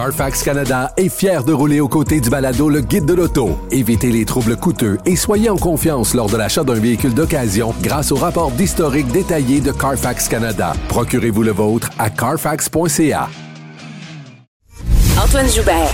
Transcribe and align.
Carfax 0.00 0.42
Canada 0.42 0.94
est 0.96 1.10
fier 1.10 1.44
de 1.44 1.52
rouler 1.52 1.78
aux 1.80 1.88
côtés 1.88 2.22
du 2.22 2.30
balado 2.30 2.70
Le 2.70 2.80
Guide 2.80 3.04
de 3.04 3.12
l'auto. 3.12 3.58
Évitez 3.70 4.10
les 4.10 4.24
troubles 4.24 4.56
coûteux 4.56 4.96
et 5.04 5.14
soyez 5.14 5.50
en 5.50 5.58
confiance 5.58 6.14
lors 6.14 6.30
de 6.30 6.38
l'achat 6.38 6.64
d'un 6.64 6.72
véhicule 6.72 7.12
d'occasion 7.12 7.74
grâce 7.82 8.10
au 8.10 8.14
rapport 8.16 8.50
d'historique 8.50 9.08
détaillé 9.08 9.60
de 9.60 9.72
Carfax 9.72 10.26
Canada. 10.26 10.72
Procurez-vous 10.88 11.42
le 11.42 11.52
vôtre 11.52 11.90
à 11.98 12.08
carfax.ca. 12.08 13.28
Antoine 15.22 15.48
Joubert. 15.50 15.92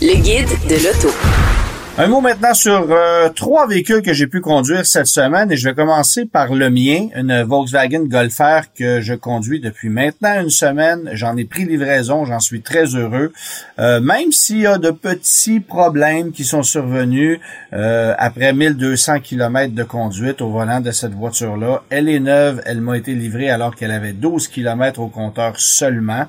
Le 0.00 0.14
guide 0.20 0.68
de 0.68 0.84
l'auto. 0.86 1.65
Un 1.98 2.08
mot 2.08 2.20
maintenant 2.20 2.52
sur 2.52 2.88
euh, 2.90 3.30
trois 3.30 3.66
véhicules 3.66 4.02
que 4.02 4.12
j'ai 4.12 4.26
pu 4.26 4.42
conduire 4.42 4.84
cette 4.84 5.06
semaine 5.06 5.50
et 5.50 5.56
je 5.56 5.66
vais 5.66 5.74
commencer 5.74 6.26
par 6.26 6.52
le 6.52 6.68
mien, 6.68 7.08
une 7.16 7.42
Volkswagen 7.42 8.04
Golf 8.04 8.36
R 8.38 8.64
que 8.78 9.00
je 9.00 9.14
conduis 9.14 9.60
depuis 9.60 9.88
maintenant 9.88 10.42
une 10.42 10.50
semaine. 10.50 11.08
J'en 11.14 11.38
ai 11.38 11.46
pris 11.46 11.64
livraison, 11.64 12.26
j'en 12.26 12.38
suis 12.38 12.60
très 12.60 12.84
heureux. 12.96 13.32
Euh, 13.78 14.00
même 14.00 14.30
s'il 14.30 14.58
y 14.58 14.66
a 14.66 14.76
de 14.76 14.90
petits 14.90 15.60
problèmes 15.60 16.32
qui 16.32 16.44
sont 16.44 16.62
survenus 16.62 17.40
euh, 17.72 18.14
après 18.18 18.52
1200 18.52 19.20
km 19.20 19.74
de 19.74 19.82
conduite 19.82 20.42
au 20.42 20.50
volant 20.50 20.80
de 20.80 20.90
cette 20.90 21.14
voiture-là. 21.14 21.82
Elle 21.88 22.10
est 22.10 22.20
neuve, 22.20 22.60
elle 22.66 22.82
m'a 22.82 22.98
été 22.98 23.14
livrée 23.14 23.48
alors 23.48 23.74
qu'elle 23.74 23.90
avait 23.90 24.12
12 24.12 24.48
km 24.48 25.00
au 25.00 25.08
compteur 25.08 25.54
seulement. 25.56 26.26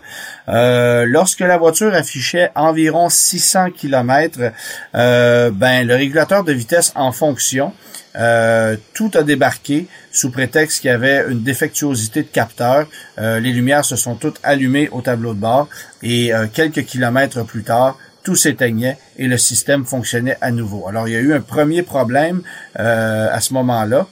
lorsque 0.48 1.41
la 1.41 1.58
voiture 1.58 1.94
affichait 1.94 2.52
environ 2.55 3.10
600 3.10 3.72
km, 3.72 4.54
ben 5.58 5.88
le 5.88 5.96
régulateur 5.96 6.44
de 6.44 6.54
vitesse 6.54 6.92
en 6.96 7.12
fonction, 7.12 7.74
euh, 8.16 8.76
tout 8.94 9.12
a 9.16 9.24
débarqué 9.24 9.88
sous 10.12 10.30
prétexte 10.30 10.82
qu'il 10.82 10.90
y 10.90 10.94
avait 10.94 11.26
une 11.30 11.42
défectuosité 11.42 12.22
de 12.22 12.28
capteur. 12.28 12.88
Euh, 13.18 13.40
les 13.40 13.52
lumières 13.52 13.84
se 13.84 13.96
sont 13.96 14.16
toutes 14.16 14.40
allumées 14.44 14.88
au 14.92 15.02
tableau 15.02 15.34
de 15.34 15.40
bord 15.40 15.68
et 16.04 16.34
euh, 16.34 16.46
quelques 16.52 16.86
kilomètres 16.86 17.44
plus 17.44 17.64
tard, 17.64 17.98
tout 18.24 18.36
s'éteignait 18.36 18.98
et 19.18 19.27
le 19.27 19.38
système 19.38 19.84
fonctionnait 19.84 20.38
à 20.41 20.52
nouveau. 20.52 20.88
Alors 20.88 21.08
il 21.08 21.14
y 21.14 21.18
a 21.18 21.20
eu 21.20 21.34
un 21.34 21.41
premier 21.41 21.82
problème 21.82 22.42
à 22.76 23.40
ce 23.40 23.54
moment-là 23.54 24.05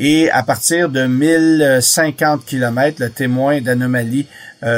et 0.00 0.28
à 0.30 0.42
partir 0.42 0.88
de 0.88 1.06
1050 1.06 2.44
km, 2.44 2.96
le 3.00 3.10
témoin 3.10 3.60
d'anomalie 3.60 4.26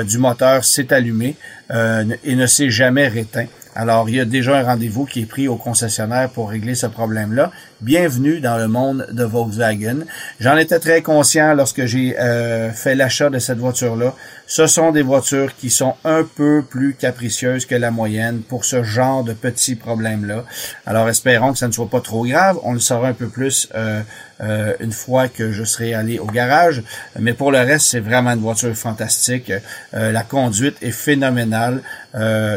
du 0.04 0.18
moteur 0.18 0.62
s'est 0.64 0.92
allumé 0.92 1.36
et 1.72 2.36
ne 2.36 2.46
s'est 2.46 2.68
jamais 2.68 3.08
réteint. 3.08 3.46
Alors, 3.74 4.08
il 4.10 4.16
y 4.16 4.20
a 4.20 4.24
déjà 4.24 4.58
un 4.58 4.64
rendez-vous 4.64 5.06
qui 5.06 5.22
est 5.22 5.26
pris 5.26 5.48
au 5.48 5.56
concessionnaire 5.56 6.28
pour 6.28 6.50
régler 6.50 6.74
ce 6.74 6.86
problème-là. 6.86 7.50
Bienvenue 7.82 8.38
dans 8.38 8.58
le 8.58 8.68
monde 8.68 9.08
de 9.10 9.24
Volkswagen. 9.24 10.04
J'en 10.38 10.56
étais 10.56 10.78
très 10.78 11.02
conscient 11.02 11.52
lorsque 11.54 11.84
j'ai 11.84 12.16
euh, 12.16 12.70
fait 12.70 12.94
l'achat 12.94 13.28
de 13.28 13.40
cette 13.40 13.58
voiture-là. 13.58 14.14
Ce 14.46 14.68
sont 14.68 14.92
des 14.92 15.02
voitures 15.02 15.56
qui 15.56 15.68
sont 15.68 15.96
un 16.04 16.22
peu 16.22 16.62
plus 16.62 16.94
capricieuses 16.94 17.66
que 17.66 17.74
la 17.74 17.90
moyenne 17.90 18.42
pour 18.42 18.64
ce 18.64 18.84
genre 18.84 19.24
de 19.24 19.32
petits 19.32 19.74
problèmes-là. 19.74 20.44
Alors, 20.86 21.08
espérons 21.08 21.54
que 21.54 21.58
ça 21.58 21.66
ne 21.66 21.72
soit 21.72 21.90
pas 21.90 22.00
trop 22.00 22.24
grave. 22.24 22.56
On 22.62 22.72
le 22.72 22.78
saura 22.78 23.08
un 23.08 23.14
peu 23.14 23.26
plus 23.26 23.68
euh, 23.74 24.02
euh, 24.42 24.74
une 24.78 24.92
fois 24.92 25.26
que 25.26 25.50
je 25.50 25.64
serai 25.64 25.92
allé 25.92 26.20
au 26.20 26.26
garage. 26.26 26.84
Mais 27.18 27.32
pour 27.32 27.50
le 27.50 27.58
reste, 27.58 27.86
c'est 27.86 28.00
vraiment 28.00 28.30
une 28.30 28.42
voiture 28.42 28.76
fantastique. 28.76 29.52
la 29.92 30.22
conduite 30.22 30.76
est 30.82 30.92
phénoménale. 30.92 31.82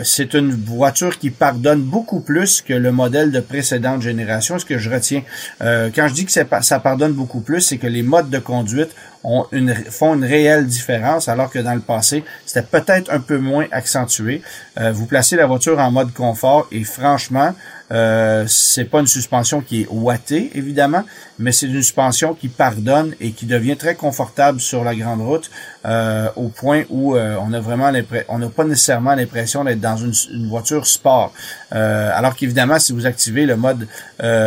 c'est 0.04 0.34
une 0.36 0.52
voiture 0.52 1.18
qui 1.18 1.32
pardonne 1.32 1.82
beaucoup 1.82 2.20
plus 2.20 2.62
que 2.62 2.74
le 2.74 2.92
modèle 2.92 3.32
de 3.32 3.40
précédente 3.40 4.04
génération. 4.04 4.60
Ce 4.60 4.66
que 4.66 4.78
je 4.78 4.90
retiens, 4.90 5.15
euh, 5.62 5.90
quand 5.94 6.08
je 6.08 6.14
dis 6.14 6.26
que 6.26 6.32
ça 6.32 6.80
pardonne 6.80 7.14
beaucoup 7.14 7.42
plus, 7.42 7.62
c'est 7.62 7.78
que 7.78 7.88
les 7.88 8.04
modes 8.04 8.30
de 8.30 8.40
conduite 8.40 8.90
une, 9.52 9.74
font 9.74 10.16
une 10.16 10.24
réelle 10.24 10.66
différence, 10.66 11.28
alors 11.28 11.50
que 11.50 11.60
dans 11.60 11.74
le 11.74 11.80
passé, 11.80 12.24
c'était 12.46 12.66
peut-être 12.66 13.12
un 13.12 13.20
peu 13.20 13.38
moins 13.38 13.66
accentué. 13.72 14.42
Euh, 14.80 14.92
vous 14.92 15.06
placez 15.06 15.36
la 15.36 15.46
voiture 15.46 15.80
en 15.80 15.92
mode 15.92 16.14
confort 16.14 16.68
et 16.72 16.84
franchement, 16.84 17.54
euh, 17.92 18.46
c'est 18.48 18.86
pas 18.86 19.00
une 19.00 19.08
suspension 19.08 19.62
qui 19.62 19.84
est 19.84 19.88
ouatée, 19.90 20.52
évidemment, 20.56 21.04
mais 21.38 21.52
c'est 21.52 21.68
une 21.68 21.74
suspension 21.74 22.34
qui 22.34 22.48
pardonne 22.48 23.14
et 23.20 23.32
qui 23.32 23.46
devient 23.46 23.78
très 23.78 23.94
confortable 23.94 24.60
sur 24.60 24.84
la 24.84 24.96
grande 24.96 25.22
route 25.22 25.52
euh, 25.86 26.30
au 26.36 26.48
point 26.48 26.84
où 26.90 27.16
euh, 27.16 27.38
on 27.40 27.54
a 27.54 27.60
vraiment 27.60 27.92
on 28.30 28.40
n'a 28.40 28.50
pas 28.50 28.64
nécessairement 28.64 29.14
l'impression 29.14 29.64
d'être 29.64 29.82
dans 29.82 29.98
une, 29.98 30.14
voiture 30.50 30.88
sport. 30.88 31.34
Alors 31.72 32.36
qu'évidemment, 32.36 32.80
si 32.80 32.94
vous 32.94 33.06
activez 33.06 33.46
le 33.46 33.58
mode 33.58 33.88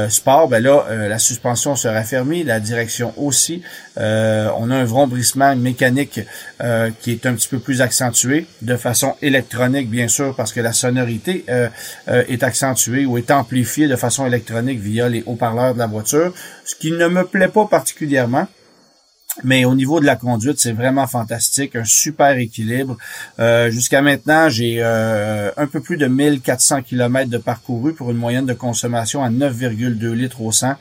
sport, 0.09 0.49
ben 0.49 0.63
là, 0.63 0.85
la 1.09 1.19
suspension 1.19 1.77
se 1.77 1.87
raffermit, 1.89 2.43
la 2.45 2.59
direction 2.59 3.13
aussi. 3.17 3.63
A 4.71 4.77
un 4.77 4.85
vrombrissement 4.85 5.55
mécanique 5.57 6.21
qui 7.01 7.13
est 7.13 7.27
un 7.27 7.35
petit 7.35 7.49
peu 7.49 7.59
plus 7.59 7.81
accentué, 7.81 8.47
de 8.63 8.77
façon 8.77 9.15
électronique, 9.23 9.91
bien 9.91 10.09
sûr, 10.09 10.35
parce 10.37 10.53
que 10.53 10.61
la 10.61 10.73
sonorité 10.73 11.45
est 12.07 12.43
accentuée 12.43 13.07
ou 13.07 13.19
est 13.19 13.31
amplifié 13.31 13.89
de 13.89 13.97
façon 13.97 14.27
électronique 14.27 14.81
via 14.81 15.09
les 15.09 15.23
haut-parleurs 15.27 15.75
de 15.75 15.79
la 15.79 15.87
voiture, 15.87 16.33
ce 16.65 16.75
qui 16.75 16.93
ne 16.93 17.09
me 17.09 17.25
plaît 17.25 17.49
pas 17.49 17.67
particulièrement. 17.67 18.47
Mais 19.45 19.65
au 19.65 19.75
niveau 19.75 20.01
de 20.01 20.07
la 20.07 20.17
conduite, 20.17 20.59
c'est 20.59 20.73
vraiment 20.73 21.07
fantastique, 21.07 21.77
un 21.77 21.85
super 21.85 22.37
équilibre. 22.39 22.97
Euh, 23.39 23.71
jusqu'à 23.71 24.03
maintenant, 24.03 24.49
j'ai 24.49 24.79
euh, 24.81 25.51
un 25.57 25.67
peu 25.67 25.81
plus 25.81 25.97
de 25.97 26.07
1400 26.07 26.83
km 26.83 27.31
de 27.31 27.39
parcouru 27.39 27.95
pour 27.95 28.11
une 28.11 28.17
moyenne 28.17 28.47
de 28.47 28.55
consommation 28.55 29.23
à 29.23 29.31
9,2 29.31 30.13
litres 30.13 30.41
au 30.41 30.51
100. 30.51 30.75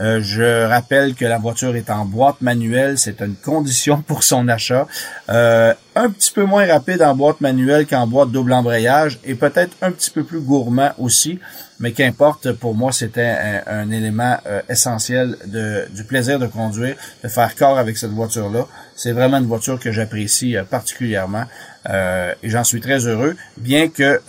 Euh, 0.00 0.20
je 0.20 0.66
rappelle 0.66 1.14
que 1.14 1.24
la 1.24 1.38
voiture 1.38 1.76
est 1.76 1.90
en 1.90 2.04
boîte 2.04 2.40
manuelle, 2.40 2.98
c'est 2.98 3.20
une 3.20 3.36
condition 3.36 4.02
pour 4.02 4.24
son 4.24 4.48
achat. 4.48 4.86
un 5.28 6.10
petit 6.10 6.32
peu 6.32 6.44
moins 6.44 6.66
rapide 6.66 7.02
en 7.02 7.14
boîte 7.14 7.40
manuelle 7.40 7.86
qu'en 7.86 8.06
boîte 8.06 8.30
double 8.30 8.52
embrayage 8.52 9.20
et 9.24 9.34
peut-être 9.34 9.76
un 9.82 9.92
petit 9.92 10.10
peu 10.10 10.24
plus 10.24 10.40
gourmand 10.40 10.90
aussi 10.98 11.38
mais 11.80 11.92
qu'importe, 11.92 12.52
pour 12.52 12.74
moi, 12.74 12.92
c'était 12.92 13.62
un, 13.66 13.90
élément 13.90 14.36
euh, 14.46 14.62
essentiel 14.68 15.36
du 15.90 16.04
plaisir 16.04 16.38
de 16.38 16.46
conduire, 16.46 16.96
de 17.22 17.28
faire 17.28 17.54
corps 17.56 17.78
avec 17.78 17.98
cette 17.98 18.12
voiture-là. 18.12 18.66
C'est 18.94 19.12
vraiment 19.12 19.38
une 19.38 19.46
voiture 19.46 19.78
que 19.78 19.90
j'apprécie 19.90 20.56
euh, 20.56 20.64
particulièrement 20.64 21.44
euh, 21.88 22.32
et 22.42 22.50
j'en 22.50 22.64
suis 22.64 22.80
très 22.80 23.06
heureux, 23.06 23.36
bien 23.56 23.88
que 23.88 24.20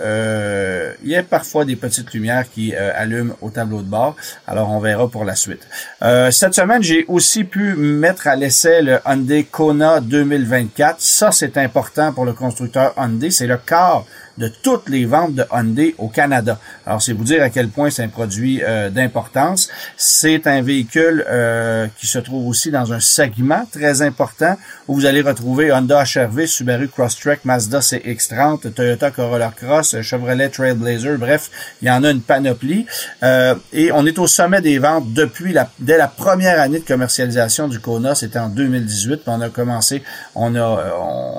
il 1.03 1.09
y 1.09 1.13
ait 1.13 1.23
parfois 1.23 1.65
des 1.65 1.75
petites 1.75 2.13
lumières 2.13 2.45
qui 2.49 2.75
allument 2.75 3.35
au 3.41 3.49
tableau 3.49 3.81
de 3.81 3.87
bord. 3.87 4.15
Alors, 4.47 4.69
on 4.71 4.79
verra 4.79 5.07
pour 5.07 5.25
la 5.25 5.35
suite. 5.35 5.67
cette 6.01 6.53
semaine, 6.53 6.83
j'ai 6.83 7.05
aussi 7.07 7.43
pu 7.43 7.75
mettre 7.75 8.27
à 8.27 8.35
l'essai 8.35 8.81
le 8.81 8.99
Hyundai 9.05 9.45
Kona 9.45 9.99
2024. 9.99 10.99
Ça, 10.99 11.31
c'est 11.31 11.57
important 11.57 12.13
pour 12.13 12.25
le 12.25 12.33
constructeur 12.33 12.93
Hyundai. 12.97 13.31
C'est 13.31 13.47
le 13.47 13.57
quart 13.57 14.05
de 14.37 14.47
toutes 14.47 14.89
les 14.89 15.05
ventes 15.05 15.35
de 15.35 15.45
Hyundai 15.51 15.95
au 15.97 16.07
Canada. 16.07 16.59
Alors, 16.85 17.01
c'est 17.01 17.13
vous 17.13 17.23
dire 17.23 17.41
à 17.41 17.49
quel 17.49 17.69
point 17.69 17.89
c'est 17.89 18.03
un 18.03 18.09
produit 18.09 18.61
euh, 18.63 18.89
d'importance. 18.89 19.69
C'est 19.97 20.47
un 20.47 20.61
véhicule 20.61 21.25
euh, 21.29 21.87
qui 21.97 22.07
se 22.07 22.19
trouve 22.19 22.47
aussi 22.47 22.71
dans 22.71 22.91
un 22.93 22.99
segment 22.99 23.65
très 23.71 24.01
important 24.01 24.57
où 24.87 24.95
vous 24.95 25.05
allez 25.05 25.21
retrouver 25.21 25.71
Honda 25.71 26.03
HRV, 26.03 26.45
Subaru 26.45 26.87
Crosstrek, 26.89 27.45
Mazda 27.45 27.79
CX-30, 27.79 28.73
Toyota 28.73 29.11
Corolla 29.11 29.51
Cross, 29.55 30.01
Chevrolet 30.01 30.49
Trailblazer, 30.49 31.17
bref, 31.17 31.49
il 31.81 31.87
y 31.87 31.91
en 31.91 32.03
a 32.03 32.11
une 32.11 32.21
panoplie. 32.21 32.85
Euh, 33.23 33.55
et 33.73 33.91
on 33.91 34.05
est 34.05 34.19
au 34.19 34.27
sommet 34.27 34.61
des 34.61 34.79
ventes 34.79 35.13
depuis 35.13 35.53
la, 35.53 35.69
dès 35.79 35.97
la 35.97 36.07
première 36.07 36.59
année 36.59 36.79
de 36.79 36.85
commercialisation 36.85 37.67
du 37.67 37.79
Kona, 37.79 38.15
c'était 38.15 38.39
en 38.39 38.49
2018, 38.49 39.21
on 39.27 39.41
a 39.41 39.49
commencé, 39.49 40.03
on 40.35 40.55
a, 40.55 40.93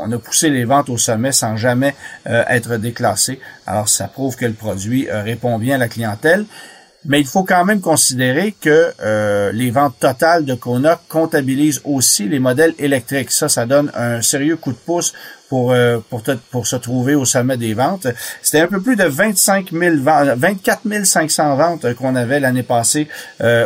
on 0.04 0.10
a 0.10 0.18
poussé 0.18 0.50
les 0.50 0.64
ventes 0.64 0.88
au 0.88 0.98
sommet 0.98 1.32
sans 1.32 1.56
jamais 1.56 1.94
être 2.24 2.76
Alors, 3.66 3.88
ça 3.88 4.08
prouve 4.08 4.36
que 4.36 4.46
le 4.46 4.52
produit 4.52 5.08
euh, 5.08 5.22
répond 5.22 5.58
bien 5.58 5.76
à 5.76 5.78
la 5.78 5.88
clientèle. 5.88 6.44
Mais 7.08 7.20
il 7.20 7.26
faut 7.26 7.44
quand 7.44 7.64
même 7.64 7.80
considérer 7.80 8.52
que 8.60 8.92
euh, 9.00 9.52
les 9.52 9.70
ventes 9.70 9.94
totales 10.00 10.44
de 10.44 10.54
Kona 10.54 11.00
comptabilisent 11.08 11.80
aussi 11.84 12.28
les 12.28 12.40
modèles 12.40 12.74
électriques. 12.80 13.30
Ça, 13.30 13.48
ça 13.48 13.64
donne 13.64 13.92
un 13.94 14.22
sérieux 14.22 14.56
coup 14.56 14.72
de 14.72 14.76
pouce 14.76 15.12
pour, 15.48 15.70
euh, 15.70 16.00
pour 16.50 16.66
se 16.66 16.74
trouver 16.74 17.14
au 17.14 17.24
sommet 17.24 17.56
des 17.56 17.74
ventes. 17.74 18.08
C'était 18.42 18.62
un 18.62 18.66
peu 18.66 18.80
plus 18.80 18.96
de 18.96 19.04
25 19.04 19.70
000 19.70 19.96
24 20.00 21.04
500 21.04 21.54
ventes 21.54 21.94
qu'on 21.94 22.16
avait 22.16 22.40
l'année 22.40 22.64
passée 22.64 23.06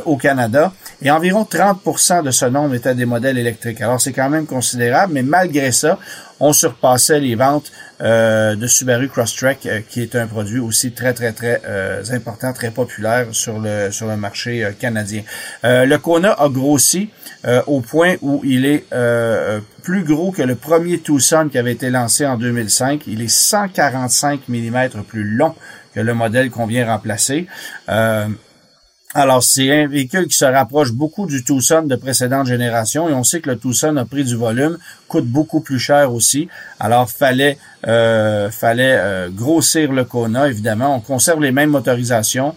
au 0.05 0.19
Canada. 0.19 0.75
Et 1.01 1.11
environ 1.11 1.49
30% 1.51 2.23
de 2.23 2.31
ce 2.31 2.45
nombre 2.45 2.75
étaient 2.75 2.95
des 2.95 3.07
modèles 3.07 3.39
électriques. 3.39 3.81
Alors, 3.81 4.03
c'est 4.03 4.13
quand 4.13 4.29
même 4.29 4.45
considérable, 4.45 5.15
mais 5.15 5.23
malgré 5.23 5.73
ça, 5.73 5.99
on 6.41 6.53
surpassait 6.53 7.21
les 7.21 7.35
ventes 7.35 7.71
euh, 8.01 8.57
de 8.57 8.67
Subaru 8.67 9.09
Crosstrek, 9.09 9.67
euh, 9.67 9.81
qui 9.87 10.01
est 10.01 10.17
un 10.17 10.27
produit 10.27 10.59
aussi 10.59 10.93
très, 10.93 11.13
très, 11.13 11.33
très 11.33 11.61
euh, 11.67 12.03
important, 12.13 12.53
très 12.55 12.71
populaire 12.71 13.27
sur 13.33 13.59
le, 13.59 13.91
sur 13.91 14.07
le 14.07 14.17
marché 14.17 14.75
canadien. 14.81 15.23
le 15.63 15.97
Kona 15.97 16.33
a 16.33 16.49
grossi 16.49 17.11
au 17.67 17.81
point 17.81 18.17
où 18.23 18.41
il 18.45 18.65
est 18.65 18.85
plus 19.83 20.05
gros 20.05 20.33
que 20.33 20.43
le 20.43 20.55
premier 20.55 20.99
Tucson 21.01 21.49
qui 21.51 21.59
avait 21.59 21.73
été 21.73 21.91
lancé 21.91 22.27
en 22.27 22.37
2005. 22.37 23.03
Il 23.07 23.21
est 23.23 23.29
145 23.29 24.49
mm 24.49 24.89
plus 25.07 25.25
long 25.25 25.55
que 25.95 26.01
le 26.01 26.15
modèle 26.15 26.51
qu'on 26.51 26.67
vient 26.67 26.87
remplacer. 26.87 27.47
Alors, 29.13 29.43
c'est 29.43 29.73
un 29.73 29.89
véhicule 29.89 30.29
qui 30.29 30.37
se 30.37 30.45
rapproche 30.45 30.93
beaucoup 30.93 31.27
du 31.27 31.43
Tucson 31.43 31.83
de 31.83 31.97
précédente 31.97 32.47
génération 32.47 33.09
et 33.09 33.13
on 33.13 33.25
sait 33.25 33.41
que 33.41 33.51
le 33.51 33.59
Tucson 33.59 33.97
a 33.97 34.05
pris 34.05 34.23
du 34.23 34.37
volume, 34.37 34.79
coûte 35.09 35.27
beaucoup 35.27 35.61
plus 35.61 35.81
cher 35.81 36.13
aussi. 36.15 36.49
Alors, 36.79 37.11
fallait 37.11 37.59
euh, 37.89 38.51
fallait 38.51 38.97
euh, 38.97 39.29
grossir 39.31 39.91
le 39.91 40.05
Kona, 40.05 40.47
évidemment. 40.49 40.95
On 40.95 41.01
conserve 41.01 41.41
les 41.41 41.51
mêmes 41.51 41.71
motorisations. 41.71 42.55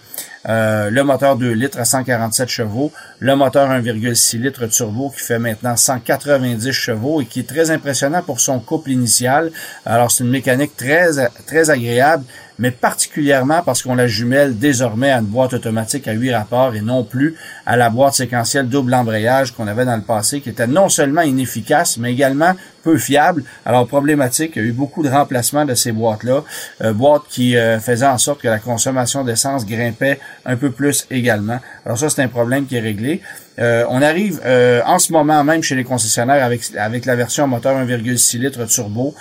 Euh, 0.50 0.90
le 0.90 1.04
moteur 1.06 1.38
2 1.38 1.54
litres 1.54 1.80
à 1.80 1.86
147 1.86 2.50
chevaux, 2.50 2.92
le 3.20 3.34
moteur 3.36 3.70
1,6 3.70 4.42
litres 4.42 4.68
turbo 4.68 5.10
qui 5.10 5.24
fait 5.24 5.40
maintenant 5.40 5.78
190 5.78 6.72
chevaux 6.74 7.22
et 7.22 7.26
qui 7.26 7.40
est 7.40 7.48
très 7.48 7.72
impressionnant 7.72 8.22
pour 8.22 8.42
son 8.42 8.60
couple 8.60 8.92
initial. 8.92 9.52
Alors 9.86 10.12
c'est 10.12 10.26
une 10.26 10.30
mécanique 10.30 10.76
très 10.76 11.30
très 11.48 11.70
agréable, 11.70 12.26
mais 12.64 12.72
particulièrement 12.72 13.62
parce 13.62 13.82
qu'on 13.82 13.94
la 13.94 14.08
jumelle 14.08 14.58
désormais 14.58 15.12
à 15.12 15.20
une 15.20 15.26
boîte 15.26 15.52
automatique 15.52 16.08
à 16.08 16.14
8 16.14 16.34
rapports 16.34 16.76
et 16.76 16.80
non 16.80 17.04
plus 17.04 17.36
à 17.66 17.76
la 17.76 17.90
boîte 17.90 18.14
séquentielle 18.14 18.70
double 18.70 18.94
embrayage 18.94 19.52
qu'on 19.52 19.68
avait 19.68 19.84
dans 19.84 19.98
le 19.98 20.02
passé, 20.02 20.40
qui 20.40 20.48
était 20.48 20.66
non 20.66 20.88
seulement 20.88 21.24
inefficace, 21.24 21.98
mais 21.98 22.14
également 22.14 22.54
peu 22.84 22.98
fiable. 22.98 23.44
Alors 23.66 23.88
problématique, 23.88 24.54
il 24.56 24.62
y 24.62 24.66
a 24.66 24.68
eu 24.68 24.74
beaucoup 24.74 25.04
de 25.04 25.10
remplacements 25.10 25.66
de 25.66 25.74
ces 25.74 25.92
boîtes-là, 25.92 26.44
euh, 26.82 26.94
boîtes 26.94 27.24
qui 27.30 27.56
euh, 27.56 27.80
faisaient 27.80 28.06
en 28.06 28.18
sorte 28.18 28.42
que 28.42 28.48
la 28.48 28.60
consommation 28.60 29.24
d'essence 29.24 29.66
grimpait 29.66 30.20
un 30.46 30.58
peu 30.58 30.70
plus 30.70 31.08
également. 31.10 31.60
Alors 31.86 31.98
ça, 31.98 32.10
c'est 32.10 32.22
un 32.22 32.28
problème 32.28 32.66
qui 32.66 32.76
est 32.76 32.82
réglé. 32.82 33.22
Euh, 33.60 33.86
on 33.88 34.02
arrive 34.02 34.42
en 34.84 34.98
ce 34.98 35.14
moment 35.14 35.44
même 35.44 35.62
chez 35.62 35.76
les 35.76 35.84
concessionnaires 35.84 36.44
avec, 36.44 36.62
avec 36.76 37.06
la 37.06 37.16
version 37.16 37.48
moteur 37.48 37.78
1,6 37.78 38.40
litres 38.40 38.66
turbo, 38.66 39.14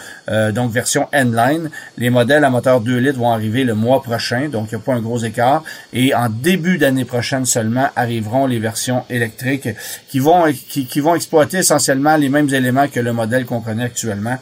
donc 0.53 0.73
version 0.73 1.07
N-Line. 1.13 1.69
Les 1.99 2.09
modèles 2.09 2.43
à 2.45 2.49
moteur 2.49 2.81
2 2.81 2.97
litres 2.97 3.19
vont 3.19 3.31
arriver 3.31 3.65
le 3.65 3.75
mois 3.75 4.03
prochain, 4.03 4.49
donc 4.49 4.69
il 4.73 4.77
n'y 4.77 4.83
a 4.83 4.85
pas 4.85 4.95
un 4.95 5.01
gros 5.01 5.19
écart. 5.19 5.63
Et 5.93 6.15
en 6.15 6.31
début 6.31 6.79
d'année 6.79 7.05
prochaine 7.05 7.45
seulement 7.45 7.89
arriveront 7.95 8.47
les 8.47 8.59
versions 8.59 9.05
électriques 9.11 9.69
qui 10.09 10.19
vont, 10.19 10.45
qui 10.51 11.01
vont 11.01 11.15
exploiter 11.15 11.59
essentiellement 11.59 12.17
les 12.17 12.31
mêmes 12.31 12.49
éléments 12.55 12.89
que 12.89 13.01
le 13.01 13.13
modèle 13.13 13.45
qu'on 13.53 13.61
connaît 13.61 13.85
actuellement 13.85 14.39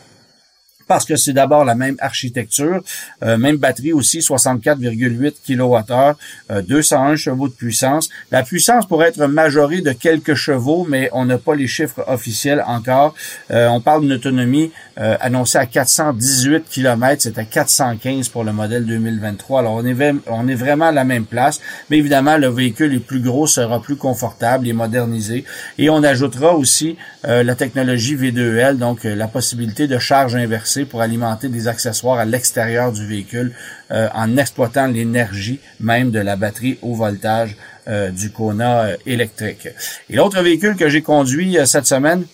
parce 0.90 1.04
que 1.04 1.14
c'est 1.14 1.32
d'abord 1.32 1.64
la 1.64 1.76
même 1.76 1.94
architecture, 2.00 2.82
euh, 3.22 3.38
même 3.38 3.58
batterie 3.58 3.92
aussi, 3.92 4.19
64,8 4.19 5.34
kWh, 5.46 6.62
201 6.66 7.14
chevaux 7.14 7.46
de 7.46 7.52
puissance. 7.52 8.08
La 8.32 8.42
puissance 8.42 8.87
pourrait 8.87 9.10
être 9.10 9.25
majorée 9.28 9.82
de 9.82 9.92
quelques 9.92 10.34
chevaux, 10.34 10.84
mais 10.90 11.08
on 11.12 11.26
n'a 11.26 11.38
pas 11.38 11.54
les 11.54 11.69
chiffres 11.69 12.02
officiels 12.08 12.64
encore. 12.66 13.14
Euh, 13.52 13.69
on 13.69 13.81
parle 13.81 14.00
d'une 14.00 14.14
autonomie 14.14 14.72
euh, 14.98 15.16
annoncée 15.20 15.58
à 15.58 15.66
418 15.66 16.64
km, 16.69 17.22
c'est 17.22 17.38
à 17.38 17.44
415 17.44 18.28
pour 18.28 18.43
le 18.43 18.52
modèle 18.52 18.84
2023. 18.84 19.60
Alors 19.60 19.75
on 19.75 19.86
est, 19.86 20.14
on 20.26 20.48
est 20.48 20.56
vraiment 20.56 20.86
à 20.86 20.93
la 20.93 21.04
même 21.04 21.25
place, 21.25 21.60
mais 21.88 21.98
évidemment 21.98 22.36
le 22.36 22.48
véhicule 22.48 22.93
est 22.96 22.98
plus 22.98 23.20
gros, 23.20 23.46
sera 23.46 23.81
plus 23.81 23.94
confortable 23.94 24.66
et 24.66 24.72
modernisé. 24.72 25.44
Et 25.78 25.88
on 25.88 26.02
ajoutera 26.02 26.56
aussi 26.56 26.96
la 27.22 27.54
technologie 27.54 28.16
V2L, 28.16 28.76
donc 28.78 29.04
la 29.04 29.28
possibilité 29.28 29.86
de 29.86 29.98
charge 29.98 30.34
inversée 30.34 30.80
pour 30.85 31.00
alimenter 31.00 31.49
des 31.49 31.69
accessoires 31.69 32.19
à 32.19 32.25
l'extérieur 32.25 32.93
du 32.93 33.06
véhicule 33.06 33.53
euh, 33.91 34.09
en 34.15 34.37
exploitant 34.37 34.87
l'énergie 34.87 35.61
même 35.79 36.11
de 36.11 36.19
la 36.19 36.37
batterie 36.37 36.79
au 36.82 36.94
voltage 36.94 37.56
euh, 37.88 38.11
du 38.11 38.31
Kona 38.31 38.82
euh, 38.82 38.97
électrique. 39.06 39.69
Et 40.09 40.17
l'autre 40.17 40.41
véhicule 40.43 40.77
que 40.77 40.88
j'ai 40.88 41.03
conduit 41.03 41.59
cette 41.65 41.87
semaine, 41.87 42.25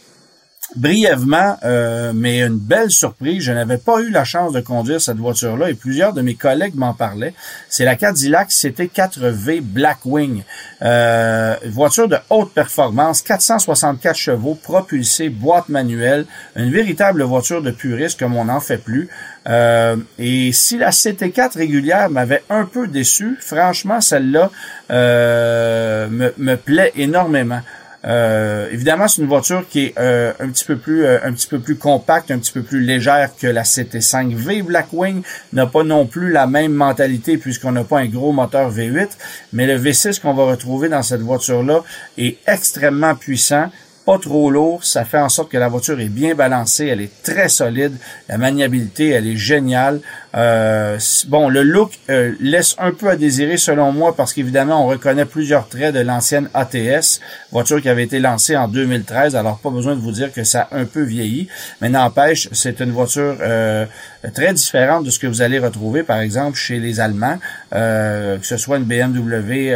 brièvement, 0.75 1.57
euh, 1.65 2.13
mais 2.15 2.43
une 2.43 2.59
belle 2.59 2.91
surprise. 2.91 3.45
Je 3.45 3.53
n'avais 3.53 3.79
pas 3.79 4.01
eu 4.01 4.11
la 4.11 4.25
chance 4.25 4.53
de 4.53 4.61
conduire 4.61 5.01
cette 5.01 5.17
voiture-là 5.17 5.71
et 5.71 5.75
plusieurs 5.75 6.13
de 6.13 6.23
mes 6.23 6.35
collègues 6.35 6.75
m'en 6.75 6.93
parlaient. 6.93 7.35
C'est 7.69 7.85
la 7.85 7.97
Cadillac 7.97 8.51
CT4V 8.51 9.61
Blackwing. 9.61 10.43
Euh, 10.83 11.55
voiture 11.67 12.09
de 12.09 12.17
haute 12.31 12.53
performance, 12.53 13.23
464 13.23 14.17
chevaux, 14.17 14.55
propulsée, 14.55 15.29
boîte 15.29 15.69
manuelle, 15.69 16.27
une 16.57 16.71
véritable 16.71 17.23
voiture 17.23 17.62
de 17.62 17.71
puriste 17.71 18.19
comme 18.19 18.37
on 18.37 18.47
n'en 18.47 18.61
fait 18.61 18.79
plus. 18.79 19.09
Euh, 19.49 19.97
et 20.19 20.51
si 20.53 20.77
la 20.77 20.91
CT4 20.91 21.57
régulière 21.57 22.11
m'avait 22.11 22.43
un 22.51 22.65
peu 22.65 22.89
déçu, 22.89 23.37
franchement, 23.41 24.01
celle-là 24.01 24.51
euh, 24.91 26.09
me, 26.09 26.35
me 26.37 26.57
plaît 26.57 26.93
énormément. 26.97 27.61
Euh, 28.05 28.69
évidemment, 28.71 29.09
c'est 29.09 29.23
une 29.23 29.29
voiture 29.29 29.65
qui 29.69 29.87
est 29.87 29.95
euh, 29.99 30.33
un 30.39 30.49
petit 30.49 30.65
peu 30.65 30.77
plus 30.77 31.05
euh, 31.05 31.19
un 31.25 31.33
petit 31.33 31.47
peu 31.47 31.59
plus 31.59 31.77
compacte, 31.77 32.31
un 32.31 32.39
petit 32.39 32.53
peu 32.53 32.63
plus 32.63 32.81
légère 32.81 33.31
que 33.41 33.47
la 33.47 33.63
CT5V. 33.63 34.63
Blackwing 34.63 35.23
n'a 35.53 35.67
pas 35.67 35.83
non 35.83 36.07
plus 36.07 36.31
la 36.31 36.47
même 36.47 36.73
mentalité 36.73 37.37
puisqu'on 37.39 37.73
n'a 37.73 37.85
pas 37.85 38.01
un 38.01 38.07
gros 38.07 38.33
moteur 38.33 38.71
V8, 38.71 39.09
mais 39.53 39.67
le 39.67 39.79
V6 39.79 40.21
qu'on 40.21 40.35
va 40.35 40.45
retrouver 40.45 40.89
dans 40.89 41.03
cette 41.03 41.23
voiture-là 41.23 41.83
est 42.19 42.39
extrêmement 42.47 43.15
puissant 43.15 43.71
pas 44.06 44.19
trop 44.19 44.50
lourd, 44.53 44.85
ça 44.85 45.05
fait 45.05 45.19
en 45.19 45.29
sorte 45.29 45.50
que 45.50 45.58
la 45.58 45.67
voiture 45.67 45.99
est 45.99 46.08
bien 46.08 46.37
balancée, 46.37 46.87
elle 46.87 47.00
est 47.00 47.23
très 47.25 47.49
solide, 47.49 47.93
la 48.29 48.38
maniabilité, 48.38 49.08
elle 49.11 49.26
est 49.26 49.37
géniale. 49.37 50.00
Euh, 50.37 50.97
bon, 51.26 51.49
le 51.49 51.64
look 51.64 51.99
euh, 52.08 52.32
laisse 52.38 52.76
un 52.79 52.93
peu 52.93 53.08
à 53.08 53.17
désirer 53.17 53.56
selon 53.56 53.91
moi 53.91 54.14
parce 54.14 54.32
qu'évidemment, 54.32 54.85
on 54.85 54.87
reconnaît 54.87 55.25
plusieurs 55.25 55.69
traits 55.69 55.93
de 55.93 56.00
l'ancienne 56.00 56.49
ATS, 56.55 57.20
voiture 57.50 57.82
qui 57.82 57.88
avait 57.88 58.05
été 58.05 58.20
lancée 58.20 58.56
en 58.56 58.69
2013, 58.69 59.35
alors 59.35 59.58
pas 59.58 59.70
besoin 59.70 59.97
de 59.97 60.00
vous 60.00 60.12
dire 60.12 60.32
que 60.32 60.44
ça 60.44 60.69
a 60.70 60.76
un 60.76 60.85
peu 60.85 61.02
vieilli, 61.02 61.49
mais 61.81 61.88
n'empêche, 61.88 62.49
c'est 62.52 62.79
une 62.79 62.93
voiture 62.93 63.37
euh, 63.41 63.87
très 64.34 64.52
différente 64.52 65.05
de 65.05 65.11
ce 65.11 65.19
que 65.19 65.26
vous 65.26 65.43
allez 65.43 65.58
retrouver, 65.58 66.02
par 66.02 66.20
exemple, 66.20 66.56
chez 66.56 66.78
les 66.78 67.00
Allemands, 67.00 67.38
que 67.70 68.38
ce 68.43 68.56
soit 68.56 68.78
une 68.78 68.84
BMW 68.84 69.73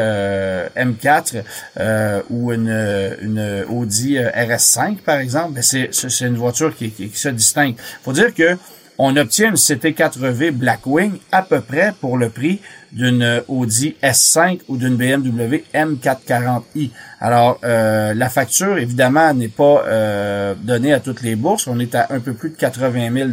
M4 0.77 1.43
ou 2.31 2.53
une, 2.53 3.17
une 3.23 3.65
Audi 3.69 4.17
RS5, 4.17 4.99
par 4.99 5.19
exemple, 5.19 5.55
ben, 5.55 5.63
c'est 5.63 6.21
une 6.21 6.37
voiture 6.37 6.75
qui, 6.77 6.91
qui, 6.91 7.09
qui 7.09 7.19
se 7.19 7.29
distingue. 7.29 7.75
faut 8.03 8.13
dire 8.13 8.35
que 8.35 8.57
on 9.03 9.17
obtient 9.17 9.49
une 9.49 9.55
CT4V 9.55 10.51
Blackwing 10.51 11.13
à 11.33 11.41
peu 11.41 11.63
près 11.63 11.95
pour 12.03 12.19
le 12.19 12.29
prix 12.29 12.61
d'une 12.93 13.43
Audi 13.49 13.97
S5 14.03 14.61
ou 14.69 14.77
d'une 14.77 14.97
BMW 14.97 15.65
M440i. 15.75 16.91
Alors, 17.23 17.59
euh, 17.65 18.15
la 18.15 18.29
facture, 18.31 18.79
évidemment, 18.79 19.35
n'est 19.35 19.49
pas 19.49 19.85
euh, 19.87 20.55
donnée 20.61 20.95
à 20.95 21.01
toutes 21.01 21.21
les 21.21 21.37
bourses. 21.37 21.67
On 21.67 21.79
est 21.79 21.95
à 21.95 22.07
un 22.11 22.21
peu 22.21 22.33
plus 22.33 22.51
de 22.51 22.57
80 22.57 23.13
000 23.13 23.31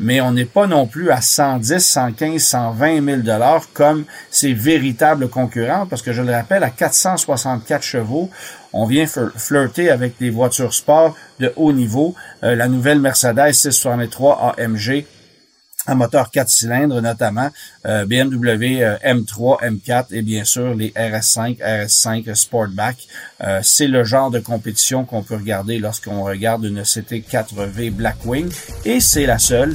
mais 0.00 0.20
on 0.20 0.32
n'est 0.32 0.44
pas 0.44 0.66
non 0.66 0.86
plus 0.86 1.10
à 1.10 1.20
110, 1.20 1.78
115, 1.78 2.42
120 2.42 3.24
000 3.24 3.38
comme 3.72 4.04
ses 4.30 4.52
véritables 4.52 5.28
concurrents, 5.28 5.86
parce 5.86 6.02
que 6.02 6.12
je 6.12 6.22
le 6.22 6.32
rappelle, 6.32 6.64
à 6.64 6.70
464 6.70 7.82
chevaux, 7.82 8.28
on 8.72 8.86
vient 8.86 9.06
flirter 9.06 9.90
avec 9.90 10.18
des 10.18 10.30
voitures 10.30 10.74
sport 10.74 11.16
de 11.38 11.52
haut 11.56 11.72
niveau. 11.72 12.14
Euh, 12.42 12.56
la 12.56 12.68
nouvelle 12.68 13.00
Mercedes 13.00 13.52
663 13.52 14.56
AMG 14.58 15.06
un 15.86 15.94
moteur 15.94 16.30
4 16.30 16.48
cylindres 16.48 17.00
notamment, 17.00 17.50
euh, 17.86 18.04
BMW 18.04 18.82
euh, 18.82 18.96
M3, 19.04 19.62
M4 19.62 20.06
et 20.12 20.22
bien 20.22 20.44
sûr 20.44 20.74
les 20.74 20.90
RS5, 20.90 21.58
RS5 21.58 22.34
Sportback. 22.34 22.96
Euh, 23.44 23.60
c'est 23.62 23.86
le 23.86 24.02
genre 24.04 24.30
de 24.30 24.38
compétition 24.38 25.04
qu'on 25.04 25.22
peut 25.22 25.36
regarder 25.36 25.78
lorsqu'on 25.78 26.24
regarde 26.24 26.64
une 26.64 26.82
CT4V 26.82 27.90
Blackwing 27.90 28.48
et 28.84 29.00
c'est 29.00 29.26
la 29.26 29.38
seule 29.38 29.74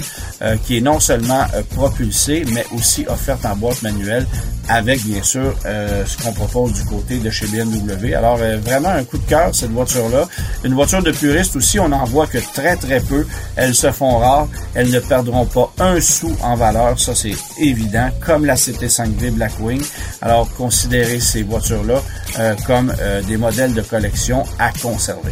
qui 0.66 0.78
est 0.78 0.82
non 0.82 1.00
seulement 1.00 1.46
propulsée 1.76 2.44
mais 2.54 2.66
aussi 2.76 3.06
offerte 3.08 3.46
en 3.46 3.56
boîte 3.56 3.84
manuelle 3.84 4.26
avec 4.68 5.04
bien 5.04 5.22
sûr 5.22 5.56
ce 5.64 6.24
qu'on 6.24 6.34
propose 6.34 6.74
du 6.74 6.84
côté 6.86 7.20
de 7.20 7.30
chez 7.30 7.46
BMW. 7.48 8.16
Alors 8.16 8.38
vraiment 8.38 8.90
un 8.90 9.04
coup 9.04 9.18
de 9.18 9.26
cœur 9.26 9.54
cette 9.54 9.72
voiture-là. 9.72 10.28
Une 10.64 10.74
voiture 10.74 11.04
de 11.04 11.12
puriste 11.12 11.56
aussi, 11.56 11.80
on 11.80 11.90
n'en 11.90 12.06
voit 12.06 12.28
que 12.28 12.40
très 12.54 12.76
très 12.76 13.00
peu. 13.00 13.26
Elles 13.56 13.76
se 13.76 13.92
font 13.92 14.18
rares, 14.18 14.48
elles 14.74 14.90
ne 14.90 15.00
perdront 15.00 15.46
pas 15.46 15.72
un 15.80 16.01
sous 16.02 16.36
en 16.42 16.56
valeur, 16.56 17.00
ça 17.00 17.16
c'est 17.16 17.36
évident, 17.60 18.10
comme 18.20 18.46
la 18.46 18.56
CT5V 18.56 19.32
Blackwing. 19.32 19.82
Alors 20.22 20.52
considérez 20.56 21.20
ces 21.20 21.44
voitures-là 21.44 22.02
euh, 22.40 22.56
comme 22.66 22.94
euh, 23.00 23.22
des 23.24 23.38
modèles 23.38 23.74
de 23.74 23.82
collection 23.82 24.44
à 24.60 24.72
conserver. 24.72 25.32